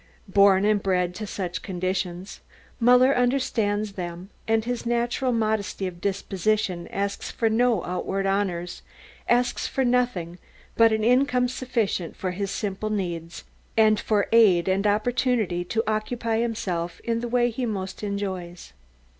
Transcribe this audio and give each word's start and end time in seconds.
Born 0.27 0.65
and 0.65 0.81
bred 0.81 1.13
to 1.13 1.27
such 1.27 1.61
conditions, 1.61 2.41
Muller 2.79 3.15
understands 3.15 3.93
them, 3.93 4.31
and 4.47 4.65
his 4.65 4.83
natural 4.83 5.31
modesty 5.31 5.85
of 5.85 6.01
disposition 6.01 6.87
asks 6.87 7.29
for 7.29 7.49
no 7.51 7.83
outward 7.85 8.25
honours, 8.25 8.81
asks 9.29 9.67
for 9.67 9.85
nothing 9.85 10.39
but 10.75 10.91
an 10.91 11.03
income 11.03 11.47
sufficient 11.47 12.15
for 12.15 12.31
his 12.31 12.49
simple 12.49 12.89
needs, 12.89 13.43
and 13.77 13.99
for 13.99 14.27
aid 14.31 14.67
and 14.67 14.87
opportunity 14.87 15.63
to 15.65 15.83
occupy 15.85 16.39
himself 16.39 16.99
in 17.01 17.19
the 17.19 17.27
way 17.29 17.51
he 17.51 17.67
most 17.67 18.01
enjoys. 18.01 18.73